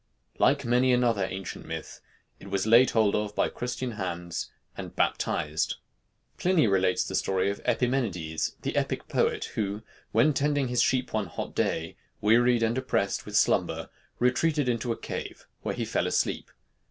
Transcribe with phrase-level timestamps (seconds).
[0.39, 2.01] Like many another ancient myth,
[2.39, 5.75] it was laid hold of by Christian hands and baptized.
[6.39, 11.27] Pliny relates the story of Epimenides the epic poet, who, when tending his sheep one
[11.27, 16.49] hot day, wearied and oppressed with slumber, retreated into a cave, where he fell asleep.